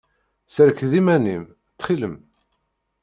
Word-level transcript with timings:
Serked 0.53 0.91
iman-im, 0.99 1.43
ttxil-m. 1.73 2.15